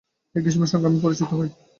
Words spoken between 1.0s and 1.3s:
পরিচিত